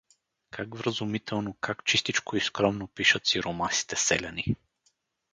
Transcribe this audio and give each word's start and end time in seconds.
Как 0.49 0.75
вразумително, 0.75 1.53
как 1.53 1.83
чистичко 1.85 2.35
и 2.37 2.41
скромно 2.41 2.87
пишат 2.87 3.25
сиромасите 3.27 3.95
селяни! 3.95 4.55